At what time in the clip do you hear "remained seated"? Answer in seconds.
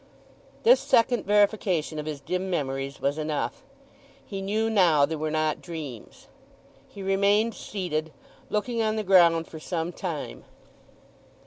7.03-8.11